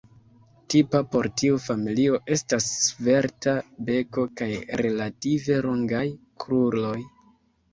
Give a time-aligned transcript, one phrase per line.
[0.73, 3.55] Tipa por tiu familio estas svelta
[3.91, 4.49] beko kaj
[4.83, 6.05] relative longaj
[6.47, 6.99] kruroj.